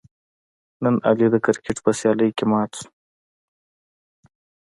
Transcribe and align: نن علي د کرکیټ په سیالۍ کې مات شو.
نن 0.83 0.95
علي 1.07 1.27
د 1.31 1.35
کرکیټ 1.45 1.77
په 1.85 1.91
سیالۍ 1.99 2.29
کې 2.37 2.45
مات 2.51 2.71
شو. 2.79 2.87